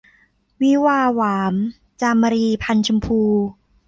[0.61, 1.53] วิวาห์หวาม-
[2.01, 3.21] จามรี พรรณชมพู